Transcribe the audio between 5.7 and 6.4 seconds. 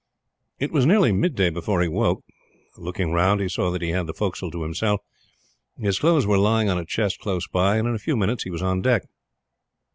His clothes were